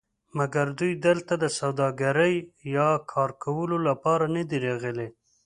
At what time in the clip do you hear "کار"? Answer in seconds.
3.11-3.29